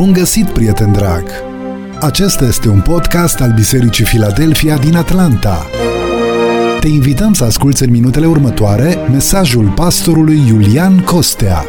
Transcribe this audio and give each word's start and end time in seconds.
Bun 0.00 0.12
găsit, 0.12 0.50
prieten 0.50 0.92
drag! 0.92 1.24
Acesta 2.00 2.44
este 2.44 2.68
un 2.68 2.82
podcast 2.82 3.40
al 3.40 3.52
Bisericii 3.52 4.04
Filadelfia 4.04 4.76
din 4.76 4.96
Atlanta. 4.96 5.66
Te 6.80 6.88
invităm 6.88 7.32
să 7.32 7.44
asculți 7.44 7.82
în 7.82 7.90
minutele 7.90 8.26
următoare 8.26 8.94
mesajul 8.94 9.72
pastorului 9.72 10.46
Iulian 10.48 11.04
Costea. 11.04 11.64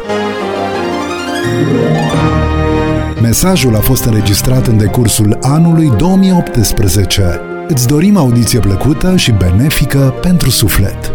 Mesajul 3.22 3.76
a 3.76 3.80
fost 3.80 4.04
înregistrat 4.04 4.66
în 4.66 4.78
decursul 4.78 5.38
anului 5.42 5.96
2018. 5.96 7.40
Îți 7.68 7.86
dorim 7.86 8.16
audiție 8.16 8.60
plăcută 8.60 9.16
și 9.16 9.32
benefică 9.32 10.14
pentru 10.20 10.50
suflet. 10.50 11.12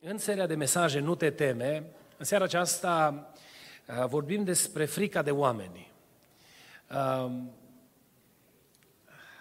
În 0.00 0.18
seria 0.18 0.46
de 0.46 0.54
mesaje 0.54 1.00
Nu 1.00 1.14
te 1.14 1.30
teme, 1.30 1.82
în 2.18 2.24
seara 2.24 2.44
aceasta 2.44 3.14
uh, 3.14 3.34
vorbim 4.06 4.44
despre 4.44 4.84
frica 4.84 5.22
de 5.22 5.30
oameni. 5.30 5.92
Um, 7.24 7.50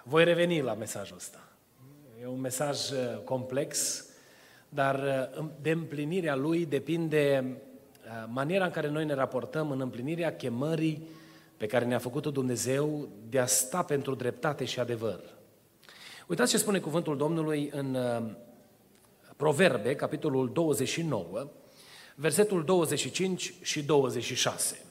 voi 0.03 0.23
reveni 0.23 0.61
la 0.61 0.73
mesajul 0.73 1.15
ăsta. 1.15 1.39
E 2.21 2.27
un 2.27 2.39
mesaj 2.39 2.91
uh, 2.91 3.17
complex, 3.23 4.05
dar 4.69 5.29
uh, 5.37 5.45
de 5.61 5.71
împlinirea 5.71 6.35
lui 6.35 6.65
depinde 6.65 7.57
maniera 8.27 8.65
în 8.65 8.71
care 8.71 8.89
noi 8.89 9.05
ne 9.05 9.13
raportăm 9.13 9.71
în 9.71 9.81
împlinirea 9.81 10.35
chemării 10.35 11.07
pe 11.57 11.65
care 11.65 11.85
ne-a 11.85 11.99
făcut-o 11.99 12.31
Dumnezeu 12.31 13.09
de 13.29 13.39
a 13.39 13.45
sta 13.45 13.83
pentru 13.83 14.15
dreptate 14.15 14.65
și 14.65 14.79
adevăr. 14.79 15.19
Uitați 16.27 16.51
ce 16.51 16.57
spune 16.57 16.79
cuvântul 16.79 17.17
Domnului 17.17 17.69
în 17.73 17.97
Proverbe, 19.35 19.95
capitolul 19.95 20.49
29, 20.53 21.47
versetul 22.15 22.63
25 22.63 23.53
și 23.61 23.83
26. 23.83 24.85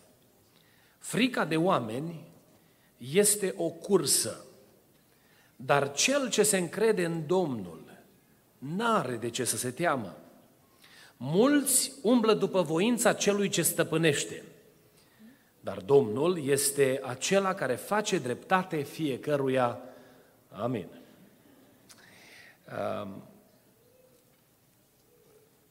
Frica 0.98 1.44
de 1.44 1.56
oameni 1.56 2.24
este 2.96 3.54
o 3.56 3.68
cursă, 3.68 4.44
dar 5.56 5.92
cel 5.92 6.30
ce 6.30 6.42
se 6.42 6.56
încrede 6.56 7.04
în 7.04 7.26
Domnul 7.26 7.84
n-are 8.58 9.16
de 9.16 9.30
ce 9.30 9.44
să 9.44 9.56
se 9.56 9.70
teamă. 9.70 10.16
Mulți 11.16 11.92
umblă 12.02 12.34
după 12.34 12.62
voința 12.62 13.12
celui 13.12 13.48
ce 13.48 13.62
stăpânește, 13.62 14.42
dar 15.60 15.78
Domnul 15.78 16.46
este 16.46 17.00
acela 17.02 17.54
care 17.54 17.74
face 17.74 18.18
dreptate 18.18 18.82
fiecăruia. 18.82 19.80
Amin. 20.50 20.88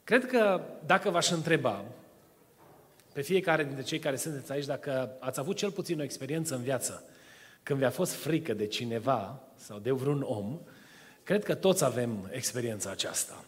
Cred 0.03 0.25
că 0.25 0.61
dacă 0.85 1.09
v-aș 1.09 1.29
întreba 1.29 1.85
pe 3.13 3.21
fiecare 3.21 3.63
dintre 3.63 3.83
cei 3.83 3.99
care 3.99 4.15
sunteți 4.15 4.51
aici, 4.51 4.65
dacă 4.65 5.15
ați 5.19 5.39
avut 5.39 5.55
cel 5.55 5.71
puțin 5.71 5.99
o 5.99 6.03
experiență 6.03 6.55
în 6.55 6.61
viață 6.61 7.03
când 7.63 7.79
vi-a 7.79 7.89
fost 7.89 8.13
frică 8.13 8.53
de 8.53 8.67
cineva 8.67 9.39
sau 9.55 9.79
de 9.79 9.91
vreun 9.91 10.21
om, 10.21 10.59
cred 11.23 11.43
că 11.43 11.55
toți 11.55 11.83
avem 11.83 12.29
experiența 12.31 12.89
aceasta. 12.89 13.43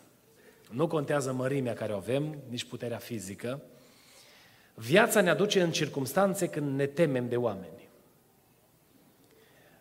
Nu 0.72 0.88
contează 0.88 1.34
mărimea 1.34 1.74
care 1.74 1.94
o 1.94 1.96
avem, 1.96 2.38
nici 2.50 2.64
puterea 2.64 2.98
fizică. 2.98 3.62
Viața 4.74 5.22
ne 5.22 5.30
aduce 5.30 5.62
în 5.62 5.72
circunstanțe 5.72 6.48
când 6.48 6.76
ne 6.76 6.86
temem 6.86 7.30
de 7.30 7.36
oameni. 7.36 7.90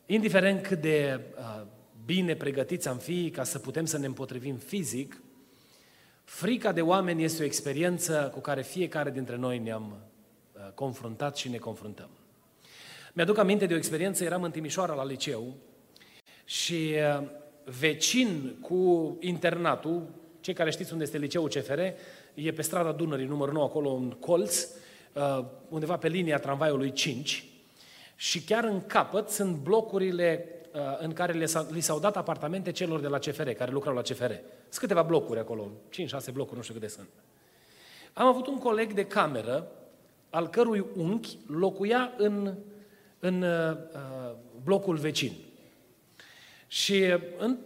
Indiferent 0.06 0.66
cât 0.66 0.80
de 0.80 1.20
uh, 1.38 1.62
bine 2.04 2.34
pregătiți 2.34 2.88
am 2.88 2.98
fi 2.98 3.30
ca 3.30 3.44
să 3.44 3.58
putem 3.58 3.84
să 3.84 3.98
ne 3.98 4.06
împotrivim 4.06 4.56
fizic, 4.56 5.22
Frica 6.24 6.72
de 6.72 6.80
oameni 6.80 7.24
este 7.24 7.42
o 7.42 7.46
experiență 7.46 8.30
cu 8.32 8.40
care 8.40 8.62
fiecare 8.62 9.10
dintre 9.10 9.36
noi 9.36 9.58
ne-am 9.58 9.96
uh, 10.52 10.72
confruntat 10.74 11.36
și 11.36 11.48
ne 11.48 11.56
confruntăm. 11.56 12.08
Mi-aduc 13.12 13.38
aminte 13.38 13.66
de 13.66 13.74
o 13.74 13.76
experiență, 13.76 14.24
eram 14.24 14.42
în 14.42 14.50
Timișoara 14.50 14.94
la 14.94 15.04
liceu 15.04 15.54
și 16.44 16.94
uh, 17.20 17.26
vecin 17.78 18.56
cu 18.60 19.16
internatul, 19.20 20.08
cei 20.40 20.54
care 20.54 20.70
știți 20.70 20.92
unde 20.92 21.04
este 21.04 21.18
liceul 21.18 21.48
CFR, 21.48 21.78
e 22.34 22.52
pe 22.52 22.62
strada 22.62 22.92
Dunării, 22.92 23.26
numărul 23.26 23.54
9, 23.54 23.64
acolo 23.64 23.88
un 23.88 24.10
colț, 24.10 24.68
uh, 25.12 25.44
undeva 25.68 25.96
pe 25.96 26.08
linia 26.08 26.38
tramvaiului 26.38 26.92
5, 26.92 27.44
și 28.16 28.42
chiar 28.42 28.64
în 28.64 28.86
capăt 28.86 29.28
sunt 29.28 29.56
blocurile 29.56 30.48
Uh, 30.48 30.53
în 30.98 31.12
care 31.12 31.46
li 31.70 31.80
s-au 31.80 31.98
dat 31.98 32.16
apartamente 32.16 32.72
celor 32.72 33.00
de 33.00 33.06
la 33.06 33.18
CFR, 33.18 33.48
care 33.50 33.70
lucrau 33.70 33.94
la 33.94 34.00
CFR. 34.00 34.30
Sunt 34.30 34.78
câteva 34.78 35.02
blocuri 35.02 35.38
acolo, 35.38 35.70
5-6 36.30 36.32
blocuri, 36.32 36.56
nu 36.56 36.62
știu 36.62 36.74
câte 36.74 36.88
sunt. 36.88 37.08
Am 38.12 38.26
avut 38.26 38.46
un 38.46 38.58
coleg 38.58 38.92
de 38.92 39.06
cameră, 39.06 39.66
al 40.30 40.48
cărui 40.48 40.84
unchi 40.96 41.38
locuia 41.46 42.12
în, 42.16 42.54
în 43.18 43.42
uh, 43.42 43.76
blocul 44.64 44.96
vecin. 44.96 45.32
Și 46.66 47.04
în, 47.38 47.56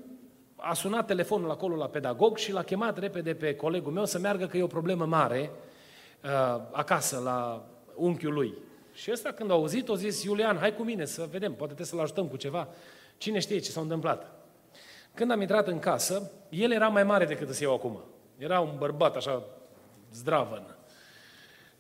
a 0.57 0.75
sunat 0.75 1.07
telefonul 1.07 1.51
acolo 1.51 1.77
la 1.77 1.89
pedagog 1.89 2.37
și 2.37 2.53
l-a 2.53 2.63
chemat 2.63 2.99
repede 2.99 3.35
pe 3.35 3.55
colegul 3.55 3.93
meu 3.93 4.05
să 4.05 4.19
meargă 4.19 4.47
că 4.47 4.57
e 4.57 4.63
o 4.63 4.67
problemă 4.67 5.07
mare 5.07 5.51
uh, 6.25 6.31
acasă 6.73 7.21
la 7.25 7.67
unchiul 7.95 8.33
lui. 8.33 8.55
Și 8.93 9.11
ăsta 9.13 9.33
când 9.33 9.51
a 9.51 9.55
auzit, 9.55 9.89
a 9.89 9.95
zis, 9.95 10.23
Iulian, 10.23 10.57
hai 10.57 10.75
cu 10.75 10.83
mine 10.83 11.05
să 11.05 11.29
vedem, 11.31 11.51
poate 11.51 11.75
trebuie 11.75 11.87
să-l 11.87 12.01
ajutăm 12.01 12.27
cu 12.27 12.37
ceva. 12.37 12.69
Cine 13.19 13.39
știe 13.39 13.59
ce 13.59 13.71
s-a 13.71 13.81
întâmplat? 13.81 14.33
Când 15.15 15.31
am 15.31 15.41
intrat 15.41 15.69
în 15.69 15.79
casă, 15.79 16.31
el 16.49 16.73
era 16.73 16.89
mai 16.89 17.05
mare 17.05 17.25
decât 17.25 17.55
să 17.55 17.63
eu 17.63 17.75
acum. 17.75 18.01
Era 18.39 18.61
un 18.61 18.75
bărbat 18.79 19.17
așa 19.17 19.43
zdravăn. 20.13 20.77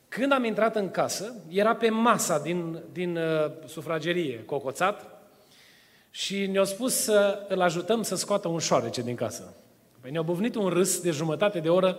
Când 0.09 0.33
am 0.33 0.45
intrat 0.45 0.77
în 0.77 0.91
casă, 0.91 1.35
era 1.49 1.75
pe 1.75 1.89
masa 1.89 2.39
din, 2.39 2.83
din 2.93 3.17
uh, 3.17 3.51
sufragerie, 3.67 4.45
cocoțat, 4.45 5.19
și 6.11 6.47
ne-a 6.47 6.65
spus 6.65 6.95
să 6.95 7.47
îl 7.49 7.61
ajutăm 7.61 8.03
să 8.03 8.17
scoată 8.17 8.49
un 8.49 8.59
șoarece 8.59 9.03
din 9.03 9.15
casă. 9.15 9.55
Păi 10.01 10.11
ne-a 10.11 10.23
buvnit 10.23 10.55
un 10.55 10.69
râs 10.69 11.01
de 11.01 11.11
jumătate 11.11 11.61
de 11.61 11.69
oră, 11.69 11.99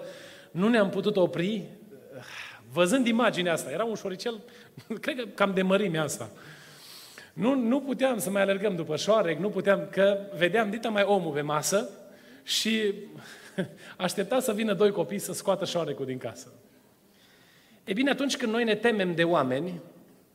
nu 0.52 0.68
ne-am 0.68 0.90
putut 0.90 1.16
opri, 1.18 1.70
văzând 2.72 3.08
imaginea 3.08 3.54
asta. 3.54 3.72
Era 3.72 3.84
un 3.84 3.96
șoricel, 3.96 4.40
cred 5.02 5.16
că 5.16 5.26
cam 5.36 5.54
de 5.54 5.62
mărimea 5.62 6.04
asta. 6.04 6.30
Nu, 7.40 7.56
nu 7.56 7.82
puteam 7.82 8.18
să 8.18 8.30
mai 8.30 8.42
alergăm 8.42 8.76
după 8.76 8.96
șoarec, 8.96 9.38
nu 9.38 9.50
puteam, 9.50 9.88
că 9.92 10.20
vedeam 10.38 10.70
dita 10.70 10.90
mai 10.90 11.04
omul 11.04 11.34
pe 11.34 11.42
masă 11.42 11.90
și 12.44 12.94
aștepta 13.98 14.40
să 14.40 14.54
vină 14.54 14.74
doi 14.74 14.92
copii 14.92 15.20
să 15.20 15.34
scoată 15.34 15.66
șoarecul 15.66 16.06
din 16.06 16.18
casă. 16.18 16.54
E 17.84 17.94
bine, 17.94 18.10
atunci 18.10 18.38
când 18.38 18.52
noi 18.52 18.64
ne 18.64 18.76
temem 18.76 19.16
de 19.16 19.24
oameni, 19.24 19.82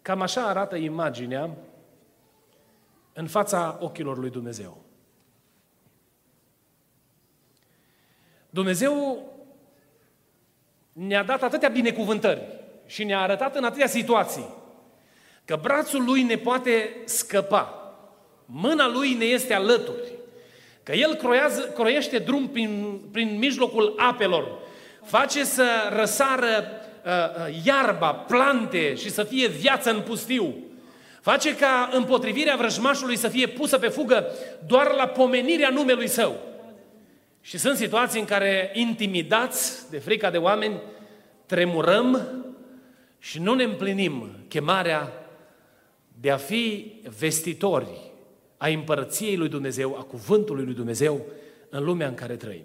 cam 0.02 0.20
așa 0.20 0.46
arată 0.46 0.76
imaginea 0.76 1.50
în 3.12 3.26
fața 3.26 3.78
ochilor 3.80 4.18
lui 4.18 4.30
Dumnezeu. 4.30 4.82
Dumnezeu 8.50 9.22
ne-a 10.92 11.22
dat 11.22 11.42
atâtea 11.42 11.68
binecuvântări 11.68 12.42
și 12.86 13.04
ne-a 13.04 13.20
arătat 13.20 13.56
în 13.56 13.64
atâtea 13.64 13.86
situații 13.86 14.62
Că 15.44 15.58
brațul 15.62 16.04
lui 16.04 16.22
ne 16.22 16.36
poate 16.36 16.96
scăpa. 17.04 17.94
Mâna 18.46 18.88
lui 18.88 19.12
ne 19.12 19.24
este 19.24 19.54
alături. 19.54 20.12
Că 20.82 20.92
el 20.92 21.14
croiază, 21.14 21.60
croiește 21.60 22.18
drum 22.18 22.48
prin, 22.48 23.00
prin 23.12 23.38
mijlocul 23.38 23.94
apelor. 23.96 24.58
Face 25.04 25.44
să 25.44 25.64
răsară 25.96 26.66
uh, 27.04 27.10
uh, 27.10 27.62
iarba, 27.64 28.12
plante 28.12 28.94
și 28.94 29.10
să 29.10 29.22
fie 29.22 29.48
viață 29.48 29.90
în 29.90 30.00
pustiu. 30.00 30.54
Face 31.20 31.56
ca 31.56 31.90
împotrivirea 31.92 32.56
vrăjmașului 32.56 33.16
să 33.16 33.28
fie 33.28 33.46
pusă 33.46 33.78
pe 33.78 33.88
fugă 33.88 34.26
doar 34.66 34.94
la 34.94 35.06
pomenirea 35.06 35.70
numelui 35.70 36.08
său. 36.08 36.36
Și 37.40 37.58
sunt 37.58 37.76
situații 37.76 38.20
în 38.20 38.26
care, 38.26 38.70
intimidați 38.74 39.90
de 39.90 39.98
frica 39.98 40.30
de 40.30 40.38
oameni, 40.38 40.80
tremurăm 41.46 42.28
și 43.18 43.40
nu 43.40 43.54
ne 43.54 43.62
împlinim 43.62 44.30
chemarea 44.48 45.12
de 46.20 46.30
a 46.30 46.36
fi 46.36 46.92
vestitori 47.18 48.12
a 48.56 48.68
împărăției 48.68 49.36
lui 49.36 49.48
Dumnezeu, 49.48 49.96
a 49.98 50.02
cuvântului 50.02 50.64
lui 50.64 50.74
Dumnezeu 50.74 51.20
în 51.68 51.84
lumea 51.84 52.08
în 52.08 52.14
care 52.14 52.36
trăim. 52.36 52.64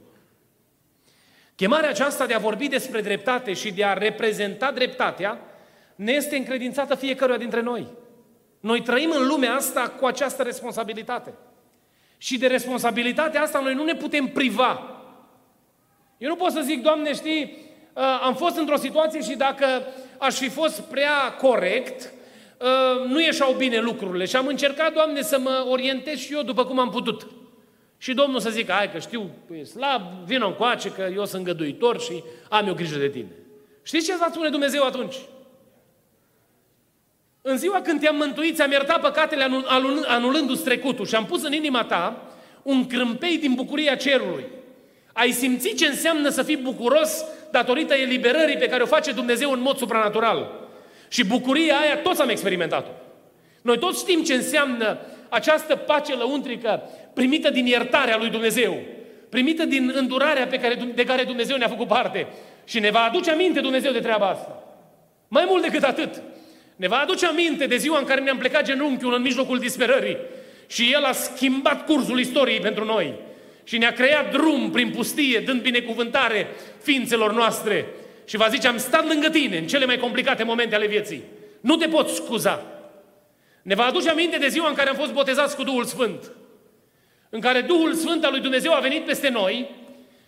Chemarea 1.56 1.90
aceasta 1.90 2.25
de 2.25 2.34
a 2.34 2.40
vorbi 2.40 2.68
despre 2.68 3.01
dreptate 3.01 3.54
și 3.54 3.72
de 3.72 3.84
a 3.84 3.94
reprezenta 3.94 4.72
dreptatea 4.72 5.40
ne 5.96 6.12
este 6.12 6.36
încredințată 6.36 6.96
fiecăruia 6.96 7.38
dintre 7.38 7.62
noi. 7.62 7.88
Noi 8.60 8.81
trăim 8.81 9.12
în 9.12 9.28
lumea 9.28 9.54
asta 9.54 9.90
cu 9.90 10.06
această 10.06 10.44
responsabilitate. 10.44 11.34
Și 12.18 12.38
de 12.38 12.48
responsabilitatea 12.48 13.42
asta 13.42 13.60
noi 13.60 13.74
nu 13.74 13.84
ne 13.84 13.95
putem 13.95 14.28
priva. 14.28 15.02
Eu 16.18 16.30
nu 16.30 16.36
pot 16.36 16.52
să 16.52 16.62
zic, 16.62 16.81
Doamne, 16.81 17.13
știi, 17.13 17.57
am 18.24 18.36
fost 18.36 18.57
într-o 18.57 18.78
situație 18.78 19.22
și 19.22 19.36
dacă 19.36 19.66
aș 20.18 20.38
fi 20.38 20.50
fost 20.50 20.80
prea 20.80 21.34
corect, 21.42 22.02
Ă, 22.02 22.19
nu 23.08 23.22
ieșau 23.22 23.54
bine 23.58 23.80
lucrurile 23.80 24.26
și 24.26 24.36
am 24.36 24.48
încercat, 24.48 24.94
Doamne, 24.94 25.22
să 25.22 25.40
mă 25.40 25.66
orientez 25.70 26.18
și 26.18 26.34
eu 26.34 26.42
după 26.42 26.66
cum 26.66 26.80
am 26.80 26.90
putut. 26.90 27.28
Și 27.98 28.14
Domnul 28.14 28.40
să 28.40 28.50
zică, 28.50 28.72
hai 28.72 28.92
că 28.92 29.00
știu, 29.00 29.30
e 29.60 29.64
slab, 29.64 30.02
vină 30.26 30.46
încoace 30.46 30.90
că 30.90 31.10
eu 31.16 31.26
sunt 31.26 31.44
găduitor 31.44 32.00
și 32.00 32.24
am 32.50 32.68
eu 32.68 32.74
grijă 32.74 32.98
de 32.98 33.10
tine. 33.10 33.32
Știți 33.84 34.06
ce 34.06 34.16
va 34.20 34.28
spune 34.32 34.50
Dumnezeu 34.50 34.84
atunci? 34.84 35.16
În 37.42 37.58
ziua 37.58 37.82
când 37.82 38.00
te-am 38.00 38.16
mântuit, 38.16 38.56
ți-am 38.56 38.72
iertat 38.72 39.02
păcatele 39.02 39.48
anulându-ți 40.08 40.64
trecutul 40.64 41.06
și 41.06 41.16
am 41.16 41.26
pus 41.26 41.44
în 41.44 41.54
inima 41.54 41.84
ta 41.84 42.22
un 42.64 42.88
crâmpei 42.88 43.38
din 43.38 43.54
bucuria 43.54 43.96
cerului. 43.96 44.46
Ai 45.14 45.32
simțit 45.32 45.78
ce 45.78 45.88
înseamnă 45.88 46.30
să 46.30 46.44
fii 46.44 46.58
bucuros 46.58 47.26
datorită 47.52 47.94
eliberării 47.94 48.58
pe 48.58 48.68
care 48.68 48.84
o 48.84 48.86
face 48.86 49.12
Dumnezeu 49.12 49.52
în 49.52 49.62
mod 49.62 49.78
supranatural. 49.78 50.59
Și 51.10 51.26
bucuria 51.26 51.78
aia 51.78 51.98
toți 51.98 52.22
am 52.22 52.30
experimentat-o. 52.30 52.92
Noi 53.62 53.80
toți 53.80 54.00
știm 54.00 54.24
ce 54.24 54.34
înseamnă 54.34 54.98
această 55.30 55.76
pace 55.76 56.14
lăuntrică 56.14 56.82
primită 57.14 57.50
din 57.50 57.66
iertarea 57.66 58.18
lui 58.18 58.30
Dumnezeu, 58.30 58.78
primită 59.30 59.66
din 59.66 59.92
îndurarea 59.96 60.48
pe 60.48 60.60
care, 60.60 60.80
de 60.96 61.04
care 61.04 61.24
Dumnezeu 61.24 61.58
ne-a 61.58 61.68
făcut 61.68 61.88
parte. 61.88 62.28
Și 62.64 62.80
ne 62.80 62.90
va 62.90 63.00
aduce 63.00 63.32
aminte 63.32 63.60
Dumnezeu 63.60 63.92
de 63.92 64.00
treaba 64.00 64.28
asta. 64.28 64.64
Mai 65.28 65.44
mult 65.48 65.62
decât 65.62 65.84
atât, 65.84 66.22
ne 66.76 66.88
va 66.88 66.98
aduce 66.98 67.26
aminte 67.26 67.66
de 67.66 67.78
ziua 67.78 67.98
în 67.98 68.06
care 68.06 68.22
ne-am 68.22 68.38
plecat 68.38 68.64
genunchiul 68.64 69.14
în 69.14 69.22
mijlocul 69.22 69.60
disperării 69.60 70.18
și 70.68 70.92
El 70.94 71.04
a 71.04 71.12
schimbat 71.12 71.86
cursul 71.86 72.20
istoriei 72.20 72.60
pentru 72.60 72.86
noi 72.86 73.14
și 73.64 73.78
ne-a 73.78 73.92
creat 73.92 74.32
drum 74.32 74.72
prin 74.72 74.90
pustie, 74.90 75.40
dând 75.40 75.62
binecuvântare 75.62 76.48
ființelor 76.82 77.34
noastre. 77.34 77.86
Și 78.30 78.38
va 78.38 78.48
zice, 78.48 78.68
am 78.68 78.78
stat 78.78 79.08
lângă 79.08 79.30
tine 79.30 79.58
în 79.58 79.68
cele 79.68 79.86
mai 79.86 79.98
complicate 79.98 80.44
momente 80.44 80.76
ale 80.76 80.88
vieții. 80.88 81.24
Nu 81.62 81.76
te 81.76 81.88
poți 81.88 82.16
scuza. 82.16 82.66
Ne 83.62 83.76
va 83.76 83.86
aduce 83.86 84.10
aminte 84.10 84.38
de 84.38 84.48
ziua 84.48 84.68
în 84.68 84.74
care 84.74 84.90
am 84.90 84.96
fost 84.96 85.12
botezați 85.12 85.56
cu 85.56 85.64
Duhul 85.64 85.84
Sfânt. 85.84 86.31
În 87.30 87.40
care 87.40 87.62
Duhul 87.62 87.94
Sfânt 87.94 88.24
al 88.24 88.31
lui 88.31 88.42
Dumnezeu 88.42 88.74
a 88.74 88.80
venit 88.80 89.06
peste 89.06 89.30
noi 89.30 89.70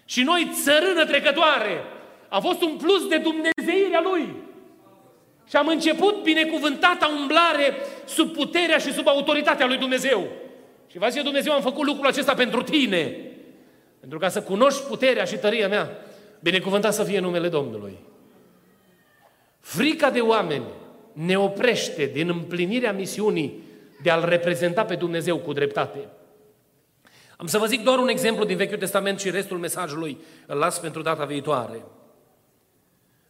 și 0.05 0.23
noi, 0.23 0.51
țărână 0.63 1.05
trecătoare, 1.05 1.83
a 2.29 2.39
fost 2.39 2.61
un 2.61 2.77
plus 2.77 3.07
de 3.07 3.17
Dumnezeirea 3.17 4.01
Lui. 4.03 4.33
Și 5.49 5.55
am 5.55 5.67
început 5.67 6.23
binecuvântata 6.23 7.11
umblare 7.21 7.75
sub 8.05 8.33
puterea 8.33 8.77
și 8.77 8.93
sub 8.93 9.07
autoritatea 9.07 9.65
lui 9.65 9.77
Dumnezeu. 9.77 10.27
Și 10.91 10.97
va 10.97 11.09
zice 11.09 11.23
Dumnezeu, 11.23 11.53
am 11.53 11.61
făcut 11.61 11.85
lucrul 11.85 12.07
acesta 12.07 12.33
pentru 12.33 12.61
tine. 12.61 13.15
Pentru 13.99 14.19
ca 14.19 14.29
să 14.29 14.41
cunoști 14.41 14.81
puterea 14.81 15.23
și 15.23 15.35
tăria 15.35 15.67
mea. 15.67 16.05
Binecuvântat 16.41 16.93
să 16.93 17.03
fie 17.03 17.19
numele 17.19 17.49
Domnului. 17.49 17.97
Frica 19.59 20.09
de 20.09 20.19
oameni 20.19 20.65
ne 21.13 21.37
oprește 21.37 22.05
din 22.05 22.29
împlinirea 22.29 22.93
misiunii 22.93 23.63
de 24.03 24.09
a-L 24.09 24.25
reprezenta 24.25 24.85
pe 24.85 24.95
Dumnezeu 24.95 25.37
cu 25.37 25.53
dreptate. 25.53 26.07
Am 27.37 27.47
să 27.47 27.57
vă 27.57 27.65
zic 27.65 27.83
doar 27.83 27.97
un 27.97 28.07
exemplu 28.07 28.45
din 28.45 28.57
Vechiul 28.57 28.77
Testament 28.77 29.19
și 29.19 29.29
restul 29.29 29.57
mesajului 29.57 30.17
îl 30.45 30.57
las 30.57 30.79
pentru 30.79 31.01
data 31.01 31.25
viitoare. 31.25 31.85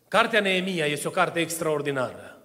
Cartea 0.07 0.39
Neemia 0.39 0.85
este 0.85 1.07
o 1.07 1.11
carte 1.11 1.39
extraordinară. 1.39 2.37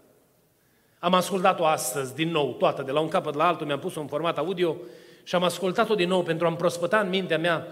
Am 0.98 1.14
ascultat-o 1.14 1.66
astăzi 1.66 2.14
din 2.14 2.30
nou, 2.30 2.52
toată, 2.52 2.82
de 2.82 2.90
la 2.90 3.00
un 3.00 3.08
capăt 3.08 3.34
la 3.34 3.46
altul, 3.46 3.66
mi-am 3.66 3.78
pus-o 3.78 4.00
în 4.00 4.06
format 4.06 4.38
audio 4.38 4.76
și 5.22 5.34
am 5.34 5.42
ascultat-o 5.42 5.94
din 5.94 6.08
nou 6.08 6.22
pentru 6.22 6.46
a-mi 6.46 6.56
prospăta 6.56 6.98
în 6.98 7.08
mintea 7.08 7.38
mea 7.38 7.66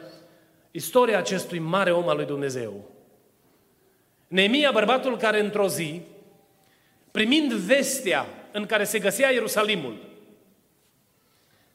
istoria 0.76 1.18
acestui 1.18 1.58
mare 1.58 1.92
om 1.92 2.08
al 2.08 2.16
lui 2.16 2.26
Dumnezeu. 2.26 2.90
Neemia, 4.28 4.70
bărbatul 4.72 5.16
care 5.16 5.40
într-o 5.40 5.68
zi, 5.68 6.00
primind 7.10 7.52
vestea 7.52 8.26
în 8.52 8.66
care 8.66 8.84
se 8.84 8.98
găsea 8.98 9.30
Ierusalimul, 9.30 9.96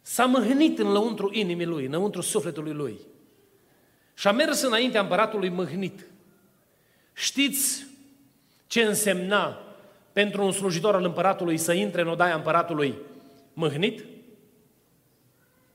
s-a 0.02 0.26
mâhnit 0.26 0.80
în 0.80 0.92
lăuntru 0.92 1.30
inimii 1.34 1.66
lui, 1.66 1.86
înăuntru 1.86 2.22
sufletului 2.22 2.74
lui. 2.74 3.00
Și 4.14 4.28
a 4.28 4.32
mers 4.32 4.62
înaintea 4.62 5.02
împăratului 5.02 5.50
mâhnit. 5.50 6.06
Știți 7.14 7.86
ce 8.68 8.82
însemna 8.82 9.62
pentru 10.14 10.44
un 10.44 10.52
slujitor 10.52 10.96
al 10.96 11.04
împăratului 11.04 11.58
să 11.58 11.74
intre 11.74 12.02
în 12.02 12.08
odaia 12.08 12.36
împăratului 12.36 12.96
mâhnit? 13.54 14.06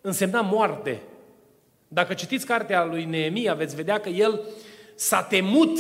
Însemna 0.00 0.40
moarte. 0.40 1.02
Dacă 1.94 2.14
citiți 2.14 2.46
cartea 2.46 2.84
lui 2.84 3.04
Neemia, 3.04 3.54
veți 3.54 3.74
vedea 3.74 4.00
că 4.00 4.08
el 4.08 4.40
s-a 4.94 5.22
temut 5.22 5.78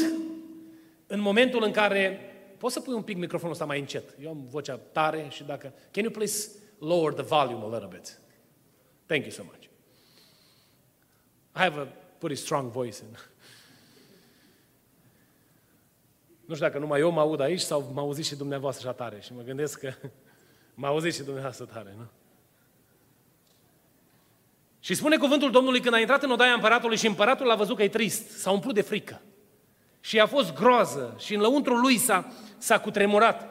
în 1.06 1.20
momentul 1.20 1.62
în 1.62 1.70
care... 1.70 2.18
Poți 2.58 2.74
să 2.74 2.80
pui 2.80 2.94
un 2.94 3.02
pic 3.02 3.16
microfonul 3.16 3.52
ăsta 3.52 3.64
mai 3.64 3.78
încet? 3.78 4.14
Eu 4.20 4.28
am 4.28 4.46
vocea 4.48 4.76
tare 4.76 5.26
și 5.30 5.44
dacă... 5.44 5.72
Can 5.90 6.02
you 6.02 6.12
please 6.12 6.50
lower 6.78 7.12
the 7.12 7.22
volume 7.22 7.64
a 7.64 7.68
little 7.68 7.88
bit? 7.92 8.20
Thank 9.06 9.22
you 9.22 9.30
so 9.30 9.42
much. 9.44 9.62
I 11.56 11.58
have 11.58 11.80
a 11.80 11.86
pretty 12.18 12.40
strong 12.40 12.70
voice. 12.70 12.98
In... 13.02 13.18
Nu 16.46 16.54
știu 16.54 16.66
dacă 16.66 16.78
numai 16.78 17.00
eu 17.00 17.10
mă 17.10 17.20
aud 17.20 17.40
aici 17.40 17.60
sau 17.60 17.90
mă 17.92 18.00
auziți 18.00 18.28
și 18.28 18.36
dumneavoastră 18.36 18.88
așa 18.88 18.96
tare. 18.96 19.20
Și 19.20 19.34
mă 19.34 19.42
gândesc 19.42 19.78
că 19.78 19.92
mă 20.74 20.86
auziți 20.86 21.16
și 21.16 21.22
dumneavoastră 21.22 21.64
tare, 21.64 21.94
nu? 21.96 22.06
Și 24.84 24.94
spune 24.94 25.16
cuvântul 25.16 25.50
Domnului 25.50 25.80
când 25.80 25.94
a 25.94 25.98
intrat 25.98 26.22
în 26.22 26.30
odaia 26.30 26.52
împăratului 26.52 26.96
și 26.96 27.06
împăratul 27.06 27.50
a 27.50 27.54
văzut 27.54 27.76
că 27.76 27.82
e 27.82 27.88
trist, 27.88 28.38
s-a 28.38 28.50
umplut 28.50 28.74
de 28.74 28.80
frică. 28.80 29.20
Și 30.00 30.20
a 30.20 30.26
fost 30.26 30.54
groază 30.54 31.16
și 31.18 31.34
în 31.34 31.40
lăuntru 31.40 31.74
lui 31.74 31.98
s-a, 31.98 32.32
s-a 32.58 32.80
cutremurat. 32.80 33.48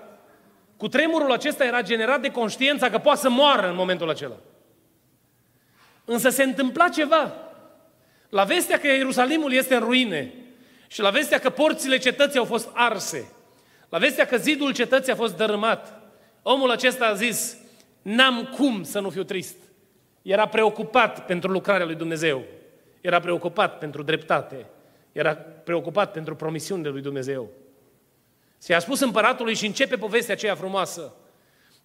Cu 0.77 0.87
tremurul 0.87 1.31
acesta 1.31 1.65
era 1.65 1.81
generat 1.81 2.21
de 2.21 2.31
conștiința 2.31 2.89
că 2.89 2.97
poate 2.97 3.19
să 3.19 3.29
moară 3.29 3.69
în 3.69 3.75
momentul 3.75 4.09
acela. 4.09 4.35
Însă 6.05 6.29
se 6.29 6.43
întâmpla 6.43 6.89
ceva. 6.89 7.33
La 8.29 8.43
vestea 8.43 8.79
că 8.79 8.87
Ierusalimul 8.87 9.53
este 9.53 9.75
în 9.75 9.81
ruine, 9.81 10.33
și 10.87 11.01
la 11.01 11.09
vestea 11.09 11.39
că 11.39 11.49
porțile 11.49 11.97
cetății 11.97 12.39
au 12.39 12.45
fost 12.45 12.69
arse, 12.73 13.31
la 13.89 13.97
vestea 13.97 14.25
că 14.25 14.37
zidul 14.37 14.73
cetății 14.73 15.11
a 15.11 15.15
fost 15.15 15.37
dărâmat, 15.37 16.01
omul 16.41 16.71
acesta 16.71 17.05
a 17.05 17.13
zis, 17.13 17.57
n-am 18.01 18.43
cum 18.57 18.83
să 18.83 18.99
nu 18.99 19.09
fiu 19.09 19.23
trist. 19.23 19.55
Era 20.23 20.47
preocupat 20.47 21.25
pentru 21.25 21.51
lucrarea 21.51 21.85
lui 21.85 21.95
Dumnezeu. 21.95 22.43
Era 23.01 23.19
preocupat 23.19 23.77
pentru 23.77 24.03
dreptate. 24.03 24.65
Era 25.11 25.35
preocupat 25.35 26.11
pentru 26.11 26.35
promisiunile 26.35 26.89
lui 26.89 27.01
Dumnezeu. 27.01 27.49
Se 28.57 28.73
a 28.73 28.79
spus 28.79 28.99
împăratului 28.99 29.55
și 29.55 29.65
începe 29.65 29.95
povestea 29.95 30.33
aceea 30.33 30.55
frumoasă. 30.55 31.13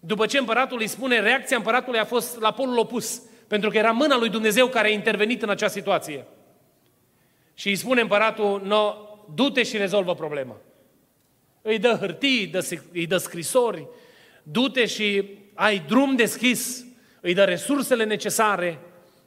După 0.00 0.26
ce 0.26 0.38
împăratul 0.38 0.81
îi 0.81 0.87
spune, 0.87 1.20
reacția 1.20 1.56
împăratului 1.56 1.99
a 1.99 2.05
fost 2.05 2.40
la 2.40 2.52
polul 2.52 2.79
opus, 2.79 3.23
pentru 3.46 3.70
că 3.70 3.76
era 3.76 3.90
mâna 3.90 4.17
lui 4.17 4.29
Dumnezeu 4.29 4.67
care 4.67 4.88
a 4.88 4.90
intervenit 4.90 5.43
în 5.43 5.50
acea 5.50 5.69
situație. 5.69 6.26
Și 7.55 7.69
îi 7.69 7.76
spune 7.76 8.00
împăratul, 8.00 8.62
no, 8.64 8.94
du-te 9.35 9.62
și 9.62 9.76
rezolvă 9.76 10.14
problema. 10.14 10.56
Îi 11.62 11.79
dă 11.79 11.96
hârtii, 12.00 12.40
îi 12.40 12.46
dă, 12.46 12.81
îi 12.92 13.07
dă 13.07 13.16
scrisori, 13.16 13.87
du-te 14.42 14.87
și 14.87 15.38
ai 15.54 15.78
drum 15.78 16.16
deschis, 16.16 16.85
îi 17.28 17.35
dă 17.35 17.44
resursele 17.44 18.04
necesare, 18.04 18.78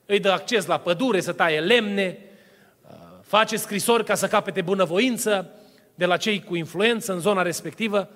îi 0.05 0.19
dă 0.19 0.31
acces 0.31 0.65
la 0.65 0.79
pădure 0.79 1.19
să 1.19 1.31
taie 1.31 1.59
lemne, 1.59 2.17
uh, 2.81 2.89
face 3.23 3.57
scrisori 3.57 4.03
ca 4.03 4.15
să 4.15 4.27
capete 4.27 4.61
bunăvoință 4.61 5.49
de 5.95 6.05
la 6.05 6.17
cei 6.17 6.43
cu 6.43 6.55
influență 6.55 7.13
în 7.13 7.19
zona 7.19 7.41
respectivă 7.41 8.09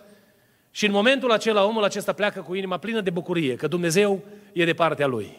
și 0.72 0.86
în 0.86 0.92
momentul 0.92 1.32
acela 1.32 1.64
omul 1.64 1.84
acesta 1.84 2.14
pleacă 2.14 2.42
cu 2.42 2.56
inima 2.56 2.78
plină 2.78 3.02
de 3.02 3.10
bucurie, 3.10 3.56
că 3.56 3.68
Dumnezeu 3.68 4.24
e 4.54 4.66
de 4.66 4.74
partea 4.74 5.08
lui. 5.08 5.38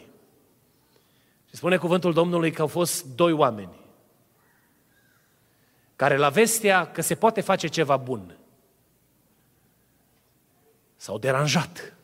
Și 1.49 1.55
spune 1.55 1.77
cuvântul 1.77 2.13
Domnului 2.13 2.51
că 2.51 2.61
au 2.61 2.67
fost 2.67 3.05
doi 3.05 3.31
oameni 3.31 3.75
care 5.95 6.17
la 6.17 6.29
vestea 6.29 6.91
că 6.91 7.01
se 7.01 7.15
poate 7.15 7.41
face 7.41 7.67
ceva 7.67 7.97
bun 7.97 8.37
s-au 10.95 11.17
deranjat. 11.17 11.96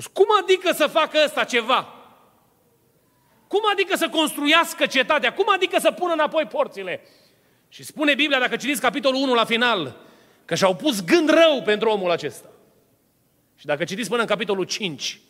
Și 0.00 0.08
cum 0.12 0.26
adică 0.42 0.72
să 0.72 0.86
facă 0.86 1.18
ăsta 1.24 1.44
ceva? 1.44 1.94
Cum 3.48 3.60
adică 3.72 3.96
să 3.96 4.08
construiască 4.08 4.86
cetatea? 4.86 5.32
Cum 5.32 5.46
adică 5.48 5.78
să 5.80 5.90
pună 5.90 6.12
înapoi 6.12 6.44
porțile? 6.44 7.00
Și 7.68 7.84
spune 7.84 8.14
Biblia, 8.14 8.38
dacă 8.38 8.56
citiți 8.56 8.80
capitolul 8.80 9.22
1 9.22 9.34
la 9.34 9.44
final, 9.44 9.96
că 10.44 10.54
și-au 10.54 10.76
pus 10.76 11.04
gând 11.04 11.28
rău 11.28 11.62
pentru 11.64 11.88
omul 11.88 12.10
acesta. 12.10 12.48
Și 13.56 13.66
dacă 13.66 13.84
citiți 13.84 14.08
până 14.08 14.20
în 14.20 14.26
capitolul 14.26 14.64
5, 14.64 15.20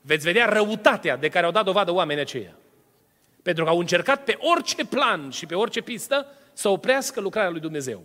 veți 0.00 0.24
vedea 0.24 0.46
răutatea 0.46 1.16
de 1.16 1.28
care 1.28 1.46
au 1.46 1.52
dat 1.52 1.64
dovadă 1.64 1.92
oamenii 1.92 2.22
aceia. 2.22 2.54
Pentru 3.42 3.64
că 3.64 3.70
au 3.70 3.78
încercat 3.78 4.24
pe 4.24 4.38
orice 4.38 4.84
plan 4.84 5.30
și 5.30 5.46
pe 5.46 5.54
orice 5.54 5.80
pistă 5.80 6.26
să 6.52 6.68
oprească 6.68 7.20
lucrarea 7.20 7.50
lui 7.50 7.60
Dumnezeu. 7.60 8.02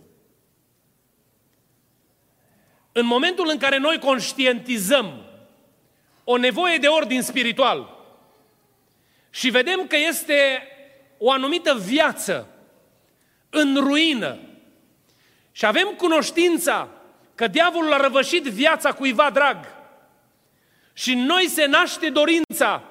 În 2.92 3.06
momentul 3.06 3.48
în 3.48 3.58
care 3.58 3.78
noi 3.78 3.98
conștientizăm 3.98 5.26
o 6.28 6.36
nevoie 6.36 6.78
de 6.78 6.86
ordin 6.86 7.22
spiritual 7.22 8.04
și 9.30 9.50
vedem 9.50 9.86
că 9.86 9.96
este 9.96 10.68
o 11.18 11.30
anumită 11.30 11.74
viață 11.74 12.48
în 13.50 13.76
ruină 13.76 14.38
și 15.52 15.66
avem 15.66 15.94
cunoștința 15.96 16.88
că 17.34 17.46
diavolul 17.46 17.92
a 17.92 17.96
răvășit 17.96 18.44
viața 18.44 18.92
cuiva 18.92 19.30
drag 19.30 19.56
și 20.92 21.12
în 21.12 21.18
noi 21.18 21.48
se 21.48 21.66
naște 21.66 22.08
dorința 22.10 22.82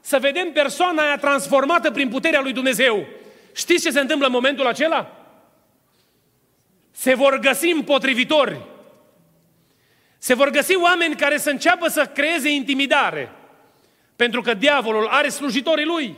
să 0.00 0.18
vedem 0.18 0.52
persoana 0.52 1.02
aia 1.02 1.16
transformată 1.16 1.90
prin 1.90 2.08
puterea 2.08 2.40
lui 2.40 2.52
Dumnezeu. 2.52 3.06
Știți 3.54 3.82
ce 3.82 3.90
se 3.90 4.00
întâmplă 4.00 4.26
în 4.26 4.32
momentul 4.32 4.66
acela? 4.66 5.26
Se 6.90 7.14
vor 7.14 7.38
găsi 7.38 7.70
împotrivitori. 7.70 8.60
Se 10.24 10.34
vor 10.34 10.50
găsi 10.50 10.76
oameni 10.76 11.16
care 11.16 11.38
să 11.38 11.50
înceapă 11.50 11.88
să 11.88 12.06
creeze 12.06 12.48
intimidare. 12.48 13.32
Pentru 14.16 14.40
că 14.40 14.54
diavolul 14.54 15.06
are 15.06 15.28
slujitorii 15.28 15.84
lui. 15.84 16.16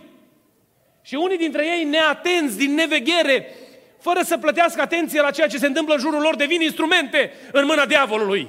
Și 1.02 1.14
unii 1.14 1.38
dintre 1.38 1.66
ei 1.66 1.84
neatenți, 1.84 2.56
din 2.56 2.74
neveghere, 2.74 3.54
fără 4.00 4.20
să 4.22 4.38
plătească 4.38 4.80
atenție 4.80 5.20
la 5.20 5.30
ceea 5.30 5.46
ce 5.46 5.58
se 5.58 5.66
întâmplă 5.66 5.94
în 5.94 6.00
jurul 6.00 6.20
lor, 6.20 6.36
devin 6.36 6.60
instrumente 6.60 7.32
în 7.52 7.64
mâna 7.64 7.86
diavolului. 7.86 8.48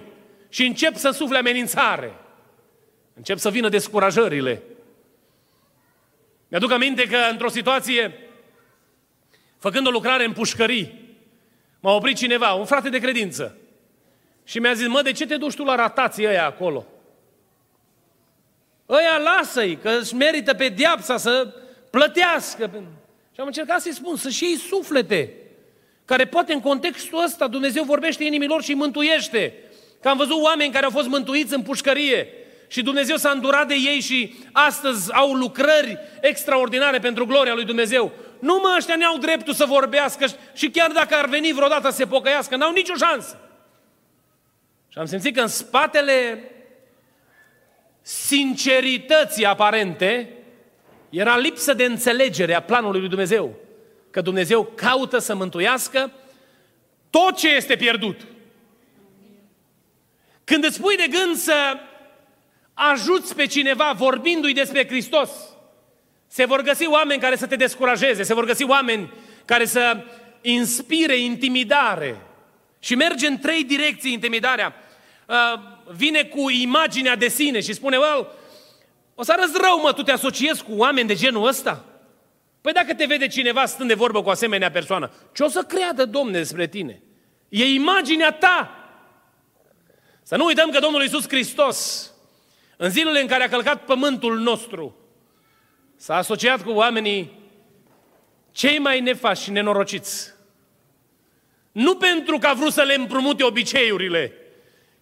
Și 0.49 0.65
încep 0.65 0.95
să 0.95 1.09
sufle 1.09 1.37
amenințare. 1.37 2.13
Încep 3.13 3.37
să 3.37 3.49
vină 3.49 3.69
descurajările. 3.69 4.63
Mi-aduc 6.47 6.71
aminte 6.71 7.03
că 7.03 7.17
într-o 7.31 7.49
situație, 7.49 8.13
făcând 9.59 9.87
o 9.87 9.91
lucrare 9.91 10.25
în 10.25 10.33
pușcării, 10.33 11.15
m-a 11.79 11.93
oprit 11.93 12.17
cineva, 12.17 12.53
un 12.53 12.65
frate 12.65 12.89
de 12.89 12.99
credință, 12.99 13.57
și 14.47 14.59
mi-a 14.59 14.73
zis, 14.73 14.87
mă, 14.87 15.01
de 15.01 15.11
ce 15.11 15.25
te 15.25 15.37
duci 15.37 15.55
tu 15.55 15.63
la 15.63 15.75
ratații 15.75 16.27
ăia 16.27 16.45
acolo? 16.45 16.85
Ăia 18.89 19.17
lasă-i, 19.17 19.77
că 19.81 19.97
își 20.01 20.15
merită 20.15 20.53
pe 20.53 20.67
diapsa 20.67 21.17
să 21.17 21.53
plătească. 21.89 22.71
Și 23.33 23.39
am 23.39 23.45
încercat 23.45 23.81
să-i 23.81 23.93
spun, 23.93 24.15
să-și 24.15 24.43
iei 24.43 24.55
suflete, 24.55 25.33
care 26.05 26.25
poate 26.25 26.53
în 26.53 26.59
contextul 26.59 27.23
ăsta 27.23 27.47
Dumnezeu 27.47 27.83
vorbește 27.83 28.23
inimilor 28.23 28.63
și 28.63 28.69
îi 28.69 28.75
mântuiește. 28.75 29.53
Că 30.01 30.09
am 30.09 30.17
văzut 30.17 30.43
oameni 30.43 30.71
care 30.71 30.85
au 30.85 30.91
fost 30.91 31.07
mântuiți 31.07 31.53
în 31.53 31.61
pușcărie 31.61 32.27
și 32.67 32.81
Dumnezeu 32.81 33.15
s-a 33.15 33.29
îndurat 33.29 33.67
de 33.67 33.73
ei 33.73 33.99
și 33.99 34.35
astăzi 34.51 35.13
au 35.13 35.33
lucrări 35.33 35.97
extraordinare 36.21 36.99
pentru 36.99 37.25
gloria 37.25 37.53
lui 37.53 37.65
Dumnezeu. 37.65 38.11
Nu 38.39 38.59
mă, 38.63 38.73
ăștia 38.77 38.95
ne-au 38.95 39.17
dreptul 39.17 39.53
să 39.53 39.65
vorbească 39.65 40.25
și 40.53 40.69
chiar 40.69 40.91
dacă 40.91 41.15
ar 41.15 41.27
veni 41.27 41.51
vreodată 41.51 41.89
să 41.89 41.95
se 41.95 42.05
pocăiască, 42.05 42.55
n-au 42.55 42.71
nicio 42.71 42.95
șansă. 42.95 43.41
Și 44.97 45.03
am 45.03 45.09
simțit 45.09 45.35
că 45.35 45.41
în 45.41 45.47
spatele 45.47 46.51
sincerității 48.01 49.45
aparente 49.45 50.29
era 51.09 51.37
lipsă 51.37 51.73
de 51.73 51.83
înțelegere 51.83 52.53
a 52.53 52.61
planului 52.61 52.99
lui 52.99 53.09
Dumnezeu. 53.09 53.55
Că 54.11 54.21
Dumnezeu 54.21 54.63
caută 54.75 55.17
să 55.17 55.35
mântuiască 55.35 56.11
tot 57.09 57.37
ce 57.37 57.55
este 57.55 57.75
pierdut. 57.75 58.21
Când 60.43 60.63
îți 60.63 60.81
pui 60.81 60.95
de 60.95 61.07
gând 61.07 61.35
să 61.35 61.77
ajuți 62.73 63.35
pe 63.35 63.45
cineva 63.45 63.91
vorbindu-i 63.95 64.53
despre 64.53 64.87
Hristos, 64.87 65.29
se 66.27 66.45
vor 66.45 66.61
găsi 66.61 66.87
oameni 66.87 67.21
care 67.21 67.35
să 67.35 67.47
te 67.47 67.55
descurajeze, 67.55 68.23
se 68.23 68.33
vor 68.33 68.45
găsi 68.45 68.63
oameni 68.63 69.13
care 69.45 69.65
să 69.65 70.03
inspire 70.41 71.17
intimidare. 71.17 72.21
Și 72.79 72.95
merge 72.95 73.27
în 73.27 73.39
trei 73.39 73.63
direcții 73.63 74.13
intimidarea. 74.13 74.81
Uh, 75.27 75.59
vine 75.95 76.23
cu 76.23 76.49
imaginea 76.49 77.15
de 77.15 77.27
sine 77.27 77.59
și 77.59 77.73
spune, 77.73 77.97
well, 77.97 78.27
o 79.15 79.23
să 79.23 79.31
arăți 79.31 79.57
rău, 79.61 79.81
mă, 79.81 79.93
tu 79.93 80.03
te 80.03 80.11
asociezi 80.11 80.63
cu 80.63 80.71
oameni 80.75 81.07
de 81.07 81.15
genul 81.15 81.47
ăsta? 81.47 81.85
Păi 82.61 82.73
dacă 82.73 82.93
te 82.93 83.05
vede 83.05 83.27
cineva 83.27 83.65
stând 83.65 83.87
de 83.87 83.93
vorbă 83.93 84.23
cu 84.23 84.29
asemenea 84.29 84.71
persoană, 84.71 85.11
ce 85.33 85.43
o 85.43 85.47
să 85.47 85.61
creadă, 85.61 86.05
Domne, 86.05 86.37
despre 86.37 86.67
tine? 86.67 87.01
E 87.49 87.65
imaginea 87.73 88.31
ta. 88.31 88.71
Să 90.23 90.35
nu 90.35 90.45
uităm 90.45 90.69
că 90.69 90.79
Domnul 90.79 91.01
Iisus 91.01 91.27
Hristos, 91.27 92.11
în 92.77 92.89
zilele 92.89 93.21
în 93.21 93.27
care 93.27 93.43
a 93.43 93.49
călcat 93.49 93.85
pământul 93.85 94.39
nostru, 94.39 94.95
s-a 95.95 96.15
asociat 96.15 96.63
cu 96.63 96.69
oamenii 96.69 97.31
cei 98.51 98.79
mai 98.79 98.99
nefași 98.99 99.43
și 99.43 99.51
nenorociți. 99.51 100.33
Nu 101.71 101.95
pentru 101.95 102.37
că 102.37 102.47
a 102.47 102.53
vrut 102.53 102.73
să 102.73 102.81
le 102.81 102.93
împrumute 102.93 103.43
obiceiurile, 103.43 104.33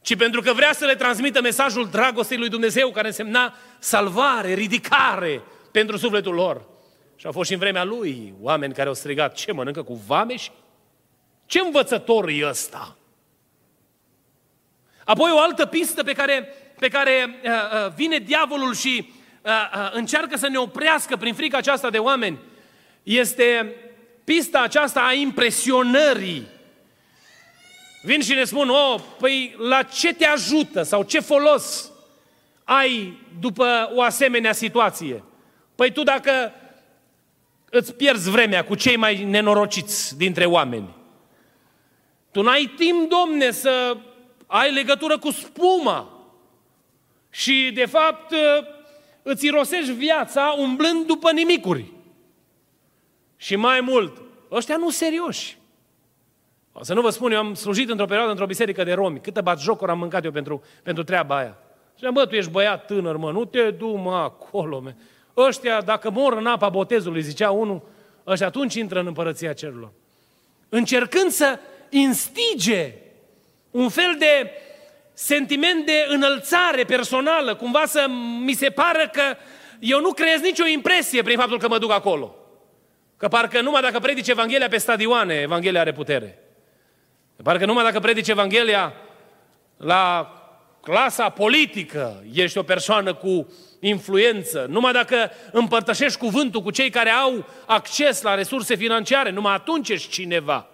ci 0.05 0.15
pentru 0.15 0.41
că 0.41 0.53
vrea 0.53 0.73
să 0.73 0.85
le 0.85 0.95
transmită 0.95 1.41
mesajul 1.41 1.87
dragostei 1.89 2.37
lui 2.37 2.49
Dumnezeu, 2.49 2.91
care 2.91 3.07
însemna 3.07 3.55
salvare, 3.79 4.53
ridicare 4.53 5.41
pentru 5.71 5.97
sufletul 5.97 6.33
lor. 6.33 6.65
Și 7.15 7.25
au 7.25 7.31
fost 7.31 7.47
și 7.47 7.53
în 7.53 7.59
vremea 7.59 7.83
lui 7.83 8.33
oameni 8.41 8.73
care 8.73 8.87
au 8.87 8.93
strigat, 8.93 9.33
ce 9.33 9.51
mănâncă 9.51 9.83
cu 9.83 10.01
vameși? 10.07 10.51
Ce 11.45 11.59
învățător 11.59 12.27
e 12.29 12.47
ăsta? 12.47 12.97
Apoi 15.05 15.31
o 15.31 15.39
altă 15.39 15.65
pistă 15.65 16.03
pe 16.03 16.13
care, 16.13 16.53
pe 16.79 16.87
care 16.87 17.39
uh, 17.43 17.51
uh, 17.51 17.93
vine 17.95 18.17
diavolul 18.17 18.73
și 18.73 19.13
uh, 19.41 19.51
uh, 19.51 19.89
încearcă 19.93 20.37
să 20.37 20.47
ne 20.47 20.57
oprească 20.57 21.15
prin 21.15 21.33
frica 21.33 21.57
aceasta 21.57 21.89
de 21.89 21.97
oameni 21.97 22.39
este 23.03 23.75
pista 24.23 24.59
aceasta 24.61 25.01
a 25.01 25.13
impresionării. 25.13 26.47
Vin 28.05 28.21
și 28.21 28.33
ne 28.33 28.43
spun, 28.43 28.69
oh, 28.69 29.01
păi 29.19 29.55
la 29.57 29.83
ce 29.83 30.13
te 30.13 30.25
ajută 30.25 30.83
sau 30.83 31.03
ce 31.03 31.19
folos 31.19 31.91
ai 32.63 33.19
după 33.39 33.91
o 33.93 34.01
asemenea 34.01 34.51
situație? 34.51 35.23
Păi 35.75 35.91
tu 35.91 36.03
dacă 36.03 36.53
îți 37.69 37.93
pierzi 37.93 38.29
vremea 38.29 38.63
cu 38.63 38.75
cei 38.75 38.95
mai 38.95 39.23
nenorociți 39.23 40.17
dintre 40.17 40.45
oameni, 40.45 40.95
tu 42.31 42.41
n-ai 42.41 42.73
timp, 42.77 43.09
domne, 43.09 43.51
să 43.51 43.97
ai 44.45 44.73
legătură 44.73 45.17
cu 45.17 45.31
spuma 45.31 46.09
și, 47.29 47.71
de 47.73 47.85
fapt, 47.85 48.33
îți 49.21 49.45
irosești 49.45 49.91
viața 49.91 50.55
umblând 50.57 51.05
după 51.05 51.31
nimicuri. 51.31 51.91
Și 53.37 53.55
mai 53.55 53.81
mult, 53.81 54.21
ăștia 54.51 54.77
nu 54.77 54.89
serioși. 54.89 55.57
O 56.77 56.83
să 56.83 56.93
nu 56.93 57.01
vă 57.01 57.09
spun, 57.09 57.31
eu 57.31 57.39
am 57.39 57.53
slujit 57.53 57.89
într-o 57.89 58.05
perioadă 58.05 58.31
într-o 58.31 58.45
biserică 58.45 58.83
de 58.83 58.93
romi. 58.93 59.21
Câtă 59.21 59.41
bat 59.41 59.59
jocuri 59.59 59.91
am 59.91 59.97
mâncat 59.97 60.23
eu 60.23 60.31
pentru, 60.31 60.63
pentru 60.83 61.03
treaba 61.03 61.37
aia. 61.37 61.57
Și 61.99 62.07
bă, 62.13 62.25
tu 62.25 62.35
ești 62.35 62.51
băiat 62.51 62.85
tânăr, 62.85 63.17
mă, 63.17 63.31
nu 63.31 63.45
te 63.45 63.71
du, 63.71 63.87
mă, 63.87 64.13
acolo, 64.15 64.79
mă. 64.79 64.93
Ăștia, 65.37 65.81
dacă 65.81 66.09
mor 66.09 66.33
în 66.37 66.45
apa 66.45 66.69
botezului, 66.69 67.21
zicea 67.21 67.51
unul, 67.51 67.81
ăștia 68.27 68.47
atunci 68.47 68.73
intră 68.73 68.99
în 68.99 69.05
împărăția 69.05 69.53
cerurilor. 69.53 69.91
Încercând 70.69 71.31
să 71.31 71.59
instige 71.89 72.93
un 73.71 73.89
fel 73.89 74.15
de 74.19 74.51
sentiment 75.13 75.85
de 75.85 76.05
înălțare 76.07 76.83
personală, 76.83 77.55
cumva 77.55 77.83
să 77.85 78.05
mi 78.43 78.53
se 78.53 78.69
pară 78.69 79.09
că 79.11 79.21
eu 79.79 79.99
nu 79.99 80.11
creez 80.11 80.41
nicio 80.41 80.65
impresie 80.65 81.21
prin 81.21 81.37
faptul 81.37 81.59
că 81.59 81.67
mă 81.67 81.77
duc 81.77 81.91
acolo. 81.91 82.35
Că 83.17 83.27
parcă 83.27 83.61
numai 83.61 83.81
dacă 83.81 83.99
predici 83.99 84.27
Evanghelia 84.27 84.67
pe 84.67 84.77
stadioane, 84.77 85.33
Evanghelia 85.33 85.79
are 85.79 85.91
putere. 85.91 86.39
Parcă 87.45 87.65
numai 87.65 87.83
dacă 87.83 87.99
predici 87.99 88.27
Evanghelia 88.27 88.93
la 89.77 90.33
clasa 90.81 91.29
politică, 91.29 92.23
ești 92.33 92.57
o 92.57 92.63
persoană 92.63 93.13
cu 93.13 93.53
influență. 93.79 94.65
Numai 94.69 94.91
dacă 94.91 95.31
împărtășești 95.51 96.17
cuvântul 96.17 96.61
cu 96.61 96.71
cei 96.71 96.89
care 96.89 97.09
au 97.09 97.45
acces 97.65 98.21
la 98.21 98.35
resurse 98.35 98.75
financiare, 98.75 99.29
numai 99.29 99.53
atunci 99.53 99.89
ești 99.89 100.09
cineva. 100.09 100.67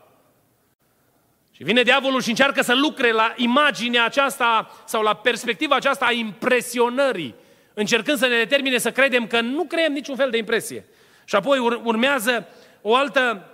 Și 1.52 1.64
vine 1.64 1.82
diavolul 1.82 2.22
și 2.22 2.30
încearcă 2.30 2.62
să 2.62 2.74
lucre 2.76 3.12
la 3.12 3.34
imaginea 3.36 4.06
aceasta 4.06 4.72
sau 4.86 5.02
la 5.02 5.14
perspectiva 5.14 5.76
aceasta 5.76 6.06
a 6.06 6.12
impresionării, 6.12 7.36
încercând 7.74 8.18
să 8.18 8.28
ne 8.28 8.38
determine 8.38 8.78
să 8.78 8.92
credem 8.92 9.28
că 9.28 9.42
nu 9.42 9.64
creăm 9.64 9.92
niciun 9.92 10.16
fel 10.16 10.30
de 10.30 10.38
impresie. 10.38 10.86
Și 11.26 11.36
apoi 11.36 11.60
urmează 11.84 12.48
o 12.82 12.96
altă 12.96 13.50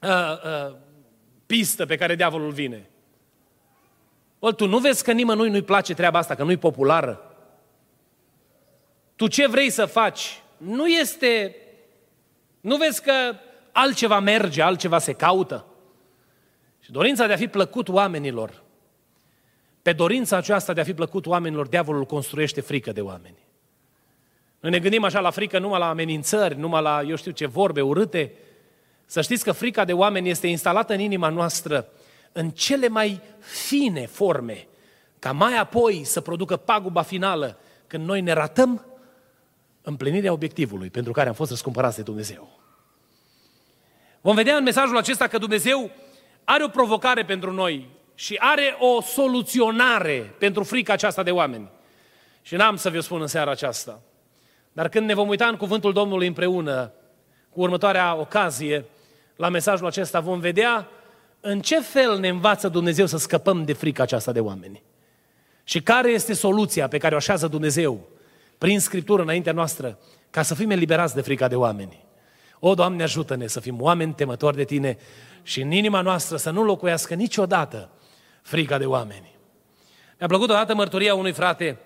uh, 0.00 0.10
uh, 0.10 0.74
pistă 1.46 1.86
pe 1.86 1.96
care 1.96 2.14
diavolul 2.14 2.50
vine. 2.50 2.90
O, 4.38 4.52
tu 4.52 4.66
nu 4.66 4.78
vezi 4.78 5.04
că 5.04 5.12
nimănui 5.12 5.50
nu-i 5.50 5.62
place 5.62 5.94
treaba 5.94 6.18
asta, 6.18 6.34
că 6.34 6.42
nu-i 6.42 6.56
populară? 6.56 7.36
Tu 9.16 9.26
ce 9.26 9.46
vrei 9.48 9.70
să 9.70 9.84
faci? 9.84 10.42
Nu 10.56 10.86
este... 10.86 11.56
Nu 12.60 12.76
vezi 12.76 13.02
că 13.02 13.12
altceva 13.72 14.20
merge, 14.20 14.62
altceva 14.62 14.98
se 14.98 15.12
caută? 15.12 15.66
Și 16.80 16.90
dorința 16.90 17.26
de 17.26 17.32
a 17.32 17.36
fi 17.36 17.48
plăcut 17.48 17.88
oamenilor, 17.88 18.62
pe 19.82 19.92
dorința 19.92 20.36
aceasta 20.36 20.72
de 20.72 20.80
a 20.80 20.84
fi 20.84 20.94
plăcut 20.94 21.26
oamenilor, 21.26 21.66
diavolul 21.66 22.04
construiește 22.04 22.60
frică 22.60 22.92
de 22.92 23.00
oameni. 23.00 23.38
Noi 24.60 24.70
ne 24.70 24.78
gândim 24.78 25.04
așa 25.04 25.20
la 25.20 25.30
frică 25.30 25.58
numai 25.58 25.78
la 25.78 25.88
amenințări, 25.88 26.58
numai 26.58 26.82
la, 26.82 27.02
eu 27.02 27.16
știu 27.16 27.30
ce, 27.30 27.46
vorbe 27.46 27.80
urâte. 27.80 28.32
Să 29.12 29.20
știți 29.20 29.44
că 29.44 29.52
frica 29.52 29.84
de 29.84 29.92
oameni 29.92 30.28
este 30.28 30.46
instalată 30.46 30.92
în 30.92 31.00
inima 31.00 31.28
noastră 31.28 31.88
în 32.32 32.50
cele 32.50 32.88
mai 32.88 33.20
fine 33.38 34.06
forme, 34.06 34.66
ca 35.18 35.32
mai 35.32 35.56
apoi 35.56 36.04
să 36.04 36.20
producă 36.20 36.56
paguba 36.56 37.02
finală 37.02 37.58
când 37.86 38.06
noi 38.06 38.20
ne 38.20 38.32
ratăm 38.32 38.84
împlinirea 39.82 40.32
obiectivului 40.32 40.90
pentru 40.90 41.12
care 41.12 41.28
am 41.28 41.34
fost 41.34 41.50
răscumpărați 41.50 41.96
de 41.96 42.02
Dumnezeu. 42.02 42.60
Vom 44.20 44.34
vedea 44.34 44.56
în 44.56 44.62
mesajul 44.62 44.96
acesta 44.96 45.26
că 45.26 45.38
Dumnezeu 45.38 45.90
are 46.44 46.64
o 46.64 46.68
provocare 46.68 47.24
pentru 47.24 47.52
noi 47.52 47.88
și 48.14 48.36
are 48.38 48.76
o 48.78 49.00
soluționare 49.00 50.34
pentru 50.38 50.62
frica 50.62 50.92
aceasta 50.92 51.22
de 51.22 51.30
oameni. 51.30 51.68
Și 52.42 52.54
n-am 52.54 52.76
să 52.76 52.90
vă 52.90 53.00
spun 53.00 53.20
în 53.20 53.26
seara 53.26 53.50
aceasta. 53.50 54.00
Dar 54.72 54.88
când 54.88 55.06
ne 55.06 55.14
vom 55.14 55.28
uita 55.28 55.46
în 55.46 55.56
cuvântul 55.56 55.92
Domnului 55.92 56.26
împreună, 56.26 56.92
cu 57.50 57.60
următoarea 57.60 58.14
ocazie, 58.14 58.84
la 59.36 59.48
mesajul 59.48 59.86
acesta, 59.86 60.20
vom 60.20 60.40
vedea 60.40 60.88
în 61.40 61.60
ce 61.60 61.80
fel 61.80 62.18
ne 62.18 62.28
învață 62.28 62.68
Dumnezeu 62.68 63.06
să 63.06 63.16
scăpăm 63.16 63.64
de 63.64 63.72
frica 63.72 64.02
aceasta 64.02 64.32
de 64.32 64.40
oameni. 64.40 64.82
Și 65.64 65.82
care 65.82 66.10
este 66.10 66.32
soluția 66.32 66.88
pe 66.88 66.98
care 66.98 67.14
o 67.14 67.16
așează 67.16 67.46
Dumnezeu 67.46 68.08
prin 68.58 68.80
Scriptură 68.80 69.22
înaintea 69.22 69.52
noastră 69.52 69.98
ca 70.30 70.42
să 70.42 70.54
fim 70.54 70.70
eliberați 70.70 71.14
de 71.14 71.20
frica 71.20 71.48
de 71.48 71.56
oameni? 71.56 72.04
O, 72.58 72.74
Doamne, 72.74 73.02
ajută-ne 73.02 73.46
să 73.46 73.60
fim 73.60 73.80
oameni 73.80 74.14
temători 74.14 74.56
de 74.56 74.64
Tine 74.64 74.98
și 75.42 75.60
în 75.60 75.70
inima 75.70 76.00
noastră 76.00 76.36
să 76.36 76.50
nu 76.50 76.62
locuiască 76.62 77.14
niciodată 77.14 77.90
frica 78.42 78.78
de 78.78 78.86
oameni. 78.86 79.34
Mi-a 80.18 80.28
plăcut 80.28 80.50
odată 80.50 80.74
mărturia 80.74 81.14
unui 81.14 81.32
frate 81.32 81.78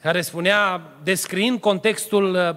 care 0.00 0.20
spunea, 0.20 0.82
descriind 1.02 1.60
contextul 1.60 2.34
uh, 2.34 2.50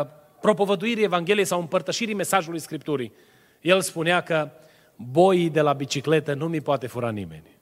uh, 0.00 0.06
propovăduirii 0.42 1.04
Evangheliei 1.04 1.44
sau 1.44 1.60
împărtășirii 1.60 2.14
mesajului 2.14 2.58
Scripturii, 2.58 3.12
el 3.60 3.80
spunea 3.80 4.20
că 4.20 4.50
boii 4.96 5.50
de 5.50 5.60
la 5.60 5.72
bicicletă 5.72 6.34
nu 6.34 6.48
mi 6.48 6.60
poate 6.60 6.86
fura 6.86 7.10
nimeni. 7.10 7.58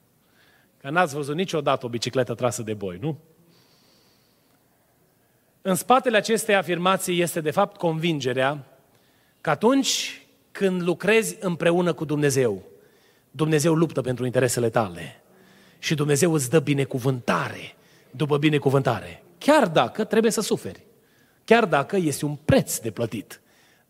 Că 0.77 0.89
n-ați 0.89 1.15
văzut 1.15 1.35
niciodată 1.35 1.85
o 1.85 1.89
bicicletă 1.89 2.33
trasă 2.33 2.61
de 2.61 2.73
boi, 2.73 2.97
nu? 3.01 3.17
În 5.61 5.75
spatele 5.75 6.17
acestei 6.17 6.55
afirmații 6.55 7.21
este 7.21 7.41
de 7.41 7.51
fapt 7.51 7.77
convingerea 7.77 8.65
că 9.41 9.49
atunci 9.49 10.21
când 10.51 10.81
lucrezi 10.81 11.37
împreună 11.39 11.93
cu 11.93 12.05
Dumnezeu, 12.05 12.63
Dumnezeu 13.31 13.73
luptă 13.73 14.01
pentru 14.01 14.25
interesele 14.25 14.69
tale 14.69 15.21
și 15.79 15.95
Dumnezeu 15.95 16.33
îți 16.33 16.49
dă 16.49 16.59
binecuvântare 16.59 17.75
după 18.11 18.37
binecuvântare. 18.37 19.23
Chiar 19.37 19.67
dacă 19.67 20.03
trebuie 20.03 20.31
să 20.31 20.41
suferi. 20.41 20.85
Chiar 21.43 21.65
dacă 21.65 21.95
este 21.95 22.25
un 22.25 22.35
preț 22.35 22.77
de 22.77 22.91
plătit. 22.91 23.41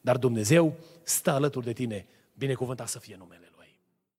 Dar 0.01 0.17
Dumnezeu 0.17 0.75
stă 1.03 1.31
alături 1.31 1.65
de 1.65 1.73
tine, 1.73 2.05
binecuvântat 2.33 2.87
să 2.87 2.99
fie 2.99 3.15
numele 3.17 3.50